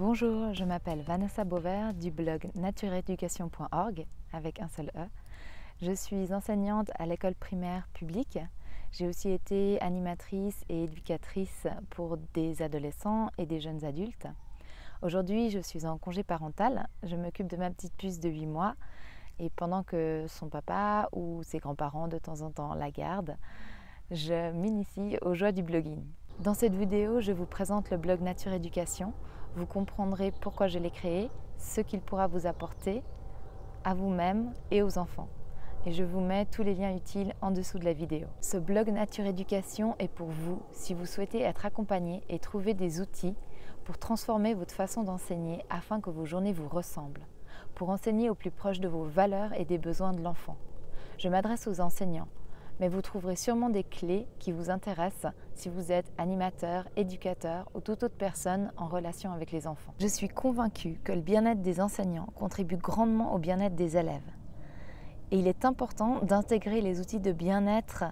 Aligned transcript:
Bonjour, 0.00 0.54
je 0.54 0.64
m'appelle 0.64 1.02
Vanessa 1.02 1.44
Beauvert 1.44 1.92
du 1.92 2.10
blog 2.10 2.48
natureeducation.org 2.54 4.06
avec 4.32 4.58
un 4.58 4.68
seul 4.68 4.90
E. 4.96 5.06
Je 5.82 5.92
suis 5.92 6.32
enseignante 6.32 6.90
à 6.98 7.04
l'école 7.04 7.34
primaire 7.34 7.86
publique. 7.92 8.38
J'ai 8.92 9.06
aussi 9.06 9.28
été 9.28 9.78
animatrice 9.82 10.64
et 10.70 10.84
éducatrice 10.84 11.66
pour 11.90 12.16
des 12.32 12.62
adolescents 12.62 13.28
et 13.36 13.44
des 13.44 13.60
jeunes 13.60 13.84
adultes. 13.84 14.26
Aujourd'hui, 15.02 15.50
je 15.50 15.58
suis 15.58 15.84
en 15.84 15.98
congé 15.98 16.22
parental. 16.22 16.88
Je 17.02 17.16
m'occupe 17.16 17.48
de 17.48 17.58
ma 17.58 17.68
petite 17.68 17.92
puce 17.98 18.20
de 18.20 18.30
8 18.30 18.46
mois 18.46 18.76
et 19.38 19.50
pendant 19.50 19.82
que 19.82 20.24
son 20.28 20.48
papa 20.48 21.10
ou 21.12 21.42
ses 21.42 21.58
grands-parents 21.58 22.08
de 22.08 22.16
temps 22.16 22.40
en 22.40 22.50
temps 22.50 22.72
la 22.72 22.90
gardent, 22.90 23.36
je 24.10 24.50
m'initie 24.52 25.18
aux 25.20 25.34
joies 25.34 25.52
du 25.52 25.62
blogging. 25.62 26.02
Dans 26.38 26.54
cette 26.54 26.74
vidéo, 26.74 27.20
je 27.20 27.32
vous 27.32 27.44
présente 27.44 27.90
le 27.90 27.98
blog 27.98 28.22
Nature 28.22 28.54
Éducation. 28.54 29.12
Vous 29.56 29.66
comprendrez 29.66 30.30
pourquoi 30.30 30.68
je 30.68 30.78
l'ai 30.78 30.90
créé, 30.90 31.28
ce 31.58 31.80
qu'il 31.80 32.00
pourra 32.00 32.28
vous 32.28 32.46
apporter 32.46 33.02
à 33.84 33.94
vous-même 33.94 34.52
et 34.70 34.82
aux 34.82 34.98
enfants. 34.98 35.28
Et 35.86 35.92
je 35.92 36.04
vous 36.04 36.20
mets 36.20 36.44
tous 36.44 36.62
les 36.62 36.74
liens 36.74 36.94
utiles 36.94 37.34
en 37.40 37.50
dessous 37.50 37.78
de 37.78 37.84
la 37.84 37.92
vidéo. 37.92 38.28
Ce 38.40 38.58
blog 38.58 38.88
Nature 38.90 39.26
Éducation 39.26 39.96
est 39.98 40.08
pour 40.08 40.28
vous 40.28 40.60
si 40.72 40.94
vous 40.94 41.06
souhaitez 41.06 41.40
être 41.40 41.66
accompagné 41.66 42.22
et 42.28 42.38
trouver 42.38 42.74
des 42.74 43.00
outils 43.00 43.34
pour 43.84 43.98
transformer 43.98 44.54
votre 44.54 44.74
façon 44.74 45.02
d'enseigner 45.02 45.64
afin 45.70 46.00
que 46.00 46.10
vos 46.10 46.26
journées 46.26 46.52
vous 46.52 46.68
ressemblent, 46.68 47.26
pour 47.74 47.88
enseigner 47.88 48.30
au 48.30 48.34
plus 48.34 48.50
proche 48.50 48.78
de 48.78 48.88
vos 48.88 49.04
valeurs 49.04 49.52
et 49.54 49.64
des 49.64 49.78
besoins 49.78 50.12
de 50.12 50.22
l'enfant. 50.22 50.56
Je 51.18 51.28
m'adresse 51.28 51.66
aux 51.66 51.80
enseignants, 51.80 52.28
mais 52.80 52.88
vous 52.88 53.02
trouverez 53.02 53.36
sûrement 53.36 53.68
des 53.68 53.84
clés 53.84 54.26
qui 54.38 54.52
vous 54.52 54.70
intéressent 54.70 55.32
si 55.54 55.68
vous 55.68 55.92
êtes 55.92 56.10
animateur, 56.16 56.88
éducateur 56.96 57.68
ou 57.74 57.80
toute 57.80 58.02
autre 58.02 58.16
personne 58.16 58.72
en 58.78 58.88
relation 58.88 59.32
avec 59.32 59.52
les 59.52 59.66
enfants. 59.66 59.92
Je 60.00 60.06
suis 60.06 60.28
convaincue 60.28 60.98
que 61.04 61.12
le 61.12 61.20
bien-être 61.20 61.60
des 61.60 61.82
enseignants 61.82 62.30
contribue 62.34 62.78
grandement 62.78 63.34
au 63.34 63.38
bien-être 63.38 63.76
des 63.76 63.98
élèves. 63.98 64.32
Et 65.30 65.38
il 65.38 65.46
est 65.46 65.66
important 65.66 66.20
d'intégrer 66.22 66.80
les 66.80 67.00
outils 67.00 67.20
de 67.20 67.32
bien-être 67.32 68.04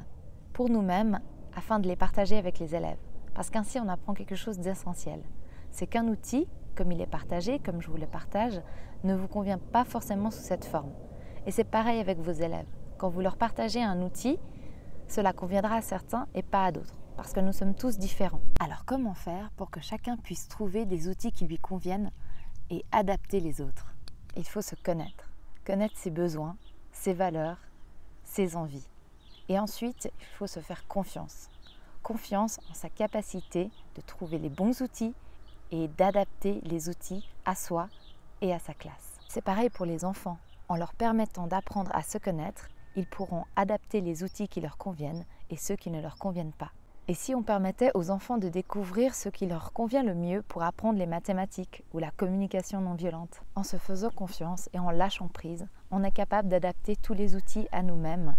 pour 0.53 0.69
nous-mêmes 0.69 1.19
afin 1.57 1.79
de 1.79 1.89
les 1.89 1.97
partager 1.97 2.37
avec 2.37 2.59
les 2.59 2.75
élèves. 2.75 2.99
Parce 3.35 3.49
qu'ainsi 3.49 3.81
on 3.81 3.89
apprend 3.89 4.13
quelque 4.13 4.37
chose 4.37 4.59
d'essentiel. 4.59 5.23
C'est 5.71 5.87
qu'un 5.87 6.09
outil, 6.09 6.47
comme 6.77 6.93
il 6.93 7.01
est 7.01 7.07
partagé, 7.07 7.59
comme 7.59 7.81
je 7.81 7.89
vous 7.89 7.97
le 7.97 8.07
partage, 8.07 8.61
ne 9.03 9.15
vous 9.15 9.29
convient 9.29 9.59
pas 9.59 9.85
forcément 9.85 10.31
sous 10.31 10.43
cette 10.43 10.67
forme. 10.67 10.93
Et 11.47 11.53
c'est 11.53 11.65
pareil 11.65 12.01
avec 12.01 12.19
vos 12.19 12.33
élèves. 12.33 12.67
Quand 12.99 13.09
vous 13.09 13.21
leur 13.21 13.37
partagez 13.37 13.83
un 13.83 14.03
outil, 14.03 14.39
cela 15.09 15.33
conviendra 15.33 15.77
à 15.77 15.83
certains 15.83 16.29
et 16.35 16.43
pas 16.43 16.67
à 16.67 16.73
d'autres, 16.73 16.95
parce 17.17 17.33
que 17.33 17.41
nous 17.41 17.53
sommes 17.53 17.75
tous 17.75 17.99
différents. 17.99 18.43
Alors 18.61 18.85
comment 18.85 19.15
faire 19.15 19.51
pour 19.57 19.71
que 19.71 19.81
chacun 19.81 20.17
puisse 20.17 20.49
trouver 20.49 20.85
des 20.85 21.09
outils 21.09 21.33
qui 21.33 21.47
lui 21.47 21.59
conviennent 21.59 22.13
et 22.71 22.85
adapter 22.93 23.41
les 23.41 23.61
autres? 23.61 23.95
Il 24.37 24.47
faut 24.47 24.63
se 24.63 24.77
connaître, 24.77 25.31
connaître 25.65 25.97
ses 25.97 26.11
besoins, 26.11 26.57
ses 26.93 27.15
valeurs, 27.15 27.59
ses 28.23 28.57
envies. 28.57 28.89
Et 29.49 29.59
ensuite, 29.59 30.13
il 30.21 30.27
faut 30.37 30.47
se 30.47 30.61
faire 30.61 30.87
confiance. 30.87 31.49
Confiance 32.03 32.61
en 32.71 32.75
sa 32.75 32.91
capacité 32.91 33.71
de 33.97 34.01
trouver 34.03 34.39
les 34.39 34.51
bons 34.51 34.83
outils 34.83 35.15
et 35.71 35.89
d'adapter 35.89 36.61
les 36.65 36.89
outils 36.89 37.27
à 37.45 37.55
soi 37.55 37.89
et 38.41 38.53
à 38.53 38.59
sa 38.59 38.75
classe. 38.75 39.19
C'est 39.29 39.43
pareil 39.43 39.71
pour 39.71 39.87
les 39.87 40.05
enfants. 40.05 40.39
En 40.69 40.77
leur 40.77 40.93
permettant 40.93 41.47
d'apprendre 41.47 41.91
à 41.95 42.03
se 42.03 42.19
connaître, 42.19 42.69
ils 42.99 43.07
pourront 43.07 43.45
adapter 43.55 44.01
les 44.01 44.25
outils 44.25 44.49
qui 44.49 44.61
leur 44.61 44.77
conviennent 44.77 45.25
et 45.51 45.57
ceux 45.57 45.77
qui 45.77 45.91
ne 45.91 46.03
leur 46.03 46.17
conviennent 46.17 46.53
pas. 46.53 46.73
Et 47.07 47.15
si 47.15 47.33
on 47.33 47.45
permettait 47.45 47.93
aux 47.95 48.11
enfants 48.11 48.39
de 48.39 48.49
découvrir 48.49 49.15
ce 49.15 49.29
qui 49.29 49.47
leur 49.47 49.73
convient 49.73 50.03
le 50.03 50.15
mieux 50.15 50.43
pour 50.43 50.65
apprendre 50.65 50.99
les 50.99 51.07
mathématiques 51.07 51.85
ou 51.95 52.01
la 52.01 52.11
communication 52.11 52.81
non 52.81 52.95
violente? 52.95 53.41
En 53.55 53.63
se 53.63 53.77
faisant 53.77 54.11
confiance 54.11 54.69
et 54.75 54.81
en 54.81 54.91
lâchant 54.91 55.29
prise, 55.29 55.69
on 55.93 56.03
est 56.03 56.11
capable 56.11 56.49
d'adapter 56.49 56.97
tous 56.97 57.15
les 57.15 57.37
outils 57.37 57.69
à 57.71 57.83
nous-mêmes 57.83 58.37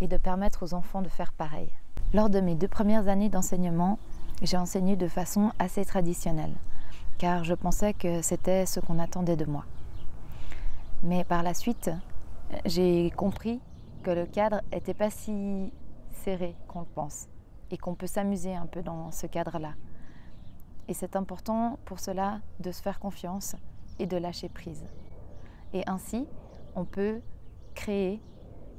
et 0.00 0.08
de 0.08 0.16
permettre 0.16 0.64
aux 0.64 0.72
enfants 0.74 1.02
de 1.02 1.08
faire 1.08 1.32
pareil. 1.32 1.68
Lors 2.14 2.30
de 2.30 2.40
mes 2.40 2.54
deux 2.54 2.66
premières 2.66 3.08
années 3.08 3.28
d'enseignement, 3.28 3.98
j'ai 4.40 4.56
enseigné 4.56 4.96
de 4.96 5.06
façon 5.06 5.52
assez 5.58 5.84
traditionnelle, 5.84 6.54
car 7.18 7.44
je 7.44 7.54
pensais 7.54 7.92
que 7.92 8.22
c'était 8.22 8.64
ce 8.64 8.80
qu'on 8.80 8.98
attendait 8.98 9.36
de 9.36 9.44
moi. 9.44 9.64
Mais 11.02 11.24
par 11.24 11.42
la 11.42 11.52
suite, 11.52 11.90
j'ai 12.64 13.10
compris 13.10 13.60
que 14.02 14.10
le 14.10 14.26
cadre 14.26 14.60
n'était 14.72 14.94
pas 14.94 15.10
si 15.10 15.72
serré 16.10 16.56
qu'on 16.66 16.80
le 16.80 16.86
pense 16.86 17.28
et 17.70 17.76
qu'on 17.76 17.94
peut 17.94 18.06
s'amuser 18.06 18.54
un 18.54 18.66
peu 18.66 18.82
dans 18.82 19.10
ce 19.10 19.26
cadre-là. 19.26 19.74
Et 20.88 20.94
c'est 20.94 21.16
important 21.16 21.78
pour 21.84 22.00
cela 22.00 22.40
de 22.60 22.72
se 22.72 22.80
faire 22.80 22.98
confiance 22.98 23.56
et 23.98 24.06
de 24.06 24.16
lâcher 24.16 24.48
prise. 24.48 24.84
Et 25.72 25.82
ainsi, 25.86 26.26
on 26.74 26.84
peut 26.84 27.20
créer 27.74 28.22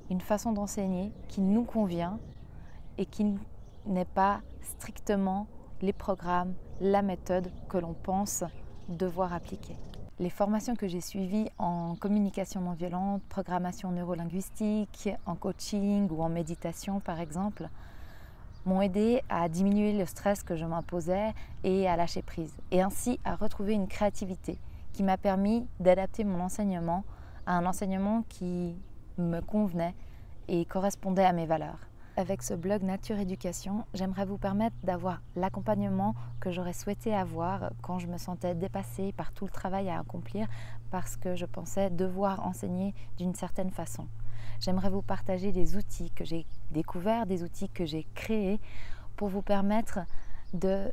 une 0.09 0.21
façon 0.21 0.51
d'enseigner 0.51 1.11
qui 1.27 1.41
nous 1.41 1.63
convient 1.63 2.19
et 2.97 3.05
qui 3.05 3.37
n'est 3.85 4.05
pas 4.05 4.41
strictement 4.61 5.47
les 5.81 5.93
programmes, 5.93 6.53
la 6.81 7.01
méthode 7.01 7.51
que 7.69 7.77
l'on 7.77 7.93
pense 7.93 8.43
devoir 8.89 9.33
appliquer. 9.33 9.77
Les 10.21 10.29
formations 10.29 10.75
que 10.75 10.89
j'ai 10.89 10.99
suivies 10.99 11.47
en 11.57 11.95
communication 11.95 12.59
non 12.59 12.73
violente, 12.73 13.21
programmation 13.29 13.89
neurolinguistique, 13.91 15.07
en 15.25 15.35
coaching 15.35 16.09
ou 16.11 16.21
en 16.21 16.27
méditation 16.27 16.99
par 16.99 17.21
exemple, 17.21 17.69
m'ont 18.65 18.81
aidé 18.81 19.21
à 19.29 19.47
diminuer 19.47 19.97
le 19.97 20.05
stress 20.05 20.43
que 20.43 20.57
je 20.57 20.65
m'imposais 20.65 21.33
et 21.63 21.87
à 21.87 21.95
lâcher 21.95 22.21
prise, 22.21 22.53
et 22.69 22.81
ainsi 22.81 23.17
à 23.23 23.37
retrouver 23.37 23.71
une 23.71 23.87
créativité 23.87 24.59
qui 24.91 25.03
m'a 25.03 25.15
permis 25.15 25.65
d'adapter 25.79 26.25
mon 26.25 26.41
enseignement 26.41 27.05
à 27.45 27.53
un 27.53 27.65
enseignement 27.65 28.25
qui 28.27 28.75
me 29.17 29.39
convenait 29.39 29.95
et 30.49 30.65
correspondait 30.65 31.23
à 31.23 31.31
mes 31.31 31.45
valeurs 31.45 31.88
avec 32.19 32.43
ce 32.43 32.53
blog 32.53 32.83
Nature 32.83 33.17
Éducation, 33.17 33.85
j'aimerais 33.93 34.25
vous 34.25 34.37
permettre 34.37 34.75
d'avoir 34.83 35.21
l'accompagnement 35.37 36.15
que 36.41 36.51
j'aurais 36.51 36.73
souhaité 36.73 37.15
avoir 37.15 37.71
quand 37.81 37.97
je 37.97 38.07
me 38.07 38.17
sentais 38.17 38.55
dépassée 38.55 39.13
par 39.13 39.31
tout 39.31 39.45
le 39.45 39.51
travail 39.51 39.89
à 39.89 39.99
accomplir 39.99 40.47
parce 40.91 41.15
que 41.15 41.37
je 41.37 41.45
pensais 41.45 41.89
devoir 41.89 42.45
enseigner 42.45 42.93
d'une 43.17 43.35
certaine 43.35 43.71
façon. 43.71 44.05
J'aimerais 44.59 44.89
vous 44.89 45.01
partager 45.01 45.53
des 45.53 45.77
outils 45.77 46.11
que 46.11 46.25
j'ai 46.25 46.45
découverts, 46.71 47.25
des 47.25 47.41
outils 47.41 47.69
que 47.69 47.85
j'ai 47.85 48.05
créés 48.15 48.59
pour 49.15 49.29
vous 49.29 49.41
permettre 49.41 49.99
de 50.53 50.91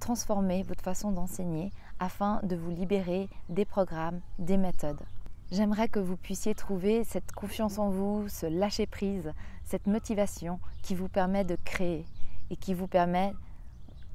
transformer 0.00 0.62
votre 0.62 0.82
façon 0.82 1.12
d'enseigner 1.12 1.70
afin 2.00 2.40
de 2.44 2.56
vous 2.56 2.70
libérer 2.70 3.28
des 3.50 3.66
programmes, 3.66 4.20
des 4.38 4.56
méthodes. 4.56 5.02
J'aimerais 5.52 5.88
que 5.88 6.00
vous 6.00 6.16
puissiez 6.16 6.54
trouver 6.54 7.04
cette 7.04 7.32
confiance 7.32 7.78
en 7.78 7.90
vous, 7.90 8.26
ce 8.28 8.46
lâcher 8.46 8.86
prise, 8.86 9.34
cette 9.64 9.86
motivation 9.86 10.58
qui 10.82 10.94
vous 10.94 11.10
permet 11.10 11.44
de 11.44 11.58
créer 11.62 12.06
et 12.48 12.56
qui 12.56 12.72
vous 12.72 12.86
permet 12.86 13.34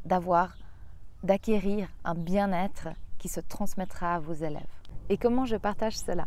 d'avoir, 0.04 0.58
d'acquérir 1.22 1.90
un 2.04 2.16
bien-être 2.16 2.88
qui 3.20 3.28
se 3.28 3.40
transmettra 3.40 4.16
à 4.16 4.20
vos 4.20 4.34
élèves. 4.34 4.66
Et 5.10 5.18
comment 5.18 5.46
je 5.46 5.58
partage 5.58 5.96
cela? 5.96 6.26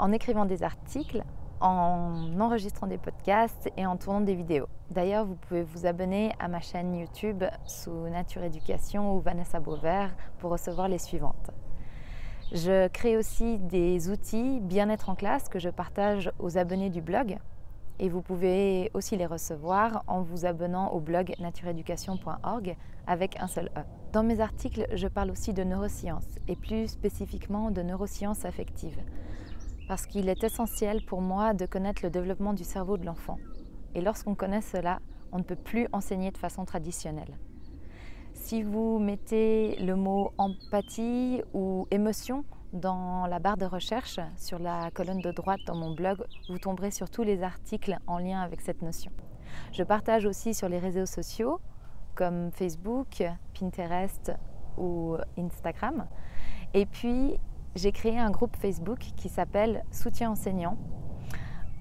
En 0.00 0.10
écrivant 0.10 0.46
des 0.46 0.64
articles, 0.64 1.22
en 1.60 2.40
enregistrant 2.40 2.88
des 2.88 2.98
podcasts 2.98 3.70
et 3.76 3.86
en 3.86 3.96
tournant 3.96 4.20
des 4.20 4.34
vidéos. 4.34 4.66
D'ailleurs, 4.90 5.26
vous 5.26 5.36
pouvez 5.36 5.62
vous 5.62 5.86
abonner 5.86 6.32
à 6.40 6.48
ma 6.48 6.60
chaîne 6.60 6.92
YouTube 6.92 7.44
sous 7.66 8.08
Nature 8.08 8.42
Éducation 8.42 9.14
ou 9.14 9.20
Vanessa 9.20 9.60
Beauvert 9.60 10.12
pour 10.40 10.50
recevoir 10.50 10.88
les 10.88 10.98
suivantes. 10.98 11.52
Je 12.52 12.88
crée 12.88 13.18
aussi 13.18 13.58
des 13.58 14.08
outils 14.08 14.60
bien-être 14.60 15.10
en 15.10 15.14
classe 15.14 15.50
que 15.50 15.58
je 15.58 15.68
partage 15.68 16.32
aux 16.38 16.56
abonnés 16.56 16.88
du 16.88 17.02
blog 17.02 17.38
et 17.98 18.08
vous 18.08 18.22
pouvez 18.22 18.90
aussi 18.94 19.16
les 19.16 19.26
recevoir 19.26 20.02
en 20.06 20.22
vous 20.22 20.46
abonnant 20.46 20.92
au 20.92 21.00
blog 21.00 21.34
natureeducation.org 21.40 22.76
avec 23.06 23.38
un 23.40 23.48
seul 23.48 23.66
E. 23.76 23.80
Dans 24.12 24.22
mes 24.22 24.40
articles, 24.40 24.86
je 24.94 25.08
parle 25.08 25.30
aussi 25.30 25.52
de 25.52 25.62
neurosciences 25.62 26.38
et 26.46 26.56
plus 26.56 26.88
spécifiquement 26.88 27.70
de 27.70 27.82
neurosciences 27.82 28.46
affectives 28.46 28.98
parce 29.86 30.06
qu'il 30.06 30.30
est 30.30 30.42
essentiel 30.42 31.04
pour 31.04 31.20
moi 31.20 31.52
de 31.52 31.66
connaître 31.66 32.00
le 32.02 32.10
développement 32.10 32.54
du 32.54 32.64
cerveau 32.64 32.96
de 32.96 33.04
l'enfant. 33.04 33.36
Et 33.94 34.00
lorsqu'on 34.00 34.34
connaît 34.34 34.62
cela, 34.62 35.00
on 35.32 35.38
ne 35.38 35.42
peut 35.42 35.56
plus 35.56 35.86
enseigner 35.92 36.30
de 36.30 36.38
façon 36.38 36.64
traditionnelle. 36.64 37.38
Si 38.48 38.62
vous 38.62 38.98
mettez 38.98 39.76
le 39.76 39.94
mot 39.94 40.32
empathie 40.38 41.42
ou 41.52 41.86
émotion 41.90 42.46
dans 42.72 43.26
la 43.26 43.40
barre 43.40 43.58
de 43.58 43.66
recherche 43.66 44.20
sur 44.38 44.58
la 44.58 44.90
colonne 44.90 45.20
de 45.20 45.30
droite 45.32 45.60
dans 45.66 45.74
mon 45.74 45.94
blog, 45.94 46.24
vous 46.48 46.58
tomberez 46.58 46.90
sur 46.90 47.10
tous 47.10 47.24
les 47.24 47.42
articles 47.42 47.98
en 48.06 48.16
lien 48.16 48.40
avec 48.40 48.62
cette 48.62 48.80
notion. 48.80 49.12
Je 49.72 49.82
partage 49.82 50.24
aussi 50.24 50.54
sur 50.54 50.70
les 50.70 50.78
réseaux 50.78 51.04
sociaux 51.04 51.60
comme 52.14 52.50
Facebook, 52.52 53.22
Pinterest 53.52 54.32
ou 54.78 55.18
Instagram. 55.36 56.06
Et 56.72 56.86
puis, 56.86 57.38
j'ai 57.74 57.92
créé 57.92 58.18
un 58.18 58.30
groupe 58.30 58.56
Facebook 58.56 59.00
qui 59.14 59.28
s'appelle 59.28 59.84
Soutien 59.90 60.30
enseignant, 60.30 60.78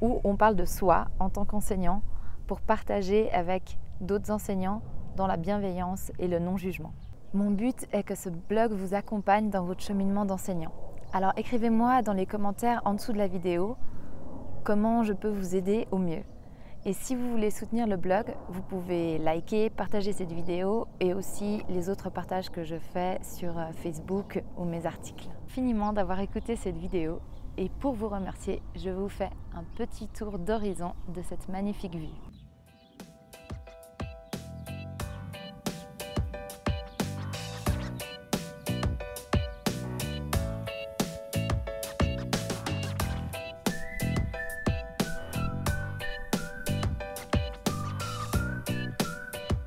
où 0.02 0.20
on 0.26 0.36
parle 0.36 0.58
de 0.58 0.66
soi 0.66 1.08
en 1.22 1.30
tant 1.30 1.46
qu'enseignant 1.46 2.02
pour 2.46 2.60
partager 2.60 3.32
avec 3.32 3.80
d'autres 4.02 4.32
enseignants 4.32 4.82
dans 5.18 5.28
la 5.28 5.36
bienveillance 5.36 6.12
et 6.20 6.28
le 6.28 6.40
non-jugement. 6.40 6.94
Mon 7.34 7.52
but 7.52 7.88
est 7.92 8.04
que 8.04 8.16
ce 8.16 8.30
blog 8.30 8.72
vous 8.72 8.94
accompagne 8.94 9.50
dans 9.50 9.66
votre 9.66 9.82
cheminement 9.82 10.26
d'enseignant. 10.26 10.72
Alors 11.12 11.34
écrivez-moi 11.36 12.04
dans 12.04 12.14
les 12.14 12.28
commentaires 12.28 12.82
en 12.86 12.94
dessous 12.94 13.14
de 13.14 13.18
la 13.18 13.28
vidéo 13.28 13.76
comment 14.64 15.04
je 15.04 15.14
peux 15.14 15.30
vous 15.30 15.56
aider 15.56 15.88
au 15.92 15.98
mieux. 15.98 16.22
Et 16.86 16.94
si 16.94 17.16
vous 17.16 17.32
voulez 17.32 17.50
soutenir 17.50 17.88
le 17.88 17.98
blog, 17.98 18.28
vous 18.50 18.62
pouvez 18.62 19.18
liker, 19.18 19.72
partager 19.72 20.14
cette 20.14 20.32
vidéo 20.32 20.88
et 21.00 21.14
aussi 21.14 21.64
les 21.68 21.90
autres 21.90 22.12
partages 22.12 22.52
que 22.52 22.64
je 22.64 22.78
fais 22.78 23.18
sur 23.24 23.58
euh, 23.58 23.72
Facebook 23.74 24.44
ou 24.56 24.66
mes 24.66 24.86
articles. 24.86 25.30
Finiment 25.48 25.94
d'avoir 25.94 26.20
écouté 26.20 26.56
cette 26.56 26.78
vidéo 26.78 27.20
et 27.58 27.70
pour 27.80 27.94
vous 27.94 28.08
remercier, 28.08 28.62
je 28.76 28.92
vous 28.92 29.10
fais 29.10 29.32
un 29.56 29.64
petit 29.76 30.08
tour 30.08 30.38
d'horizon 30.38 30.94
de 31.14 31.24
cette 31.24 31.50
magnifique 31.50 31.96
vue. 31.96 32.37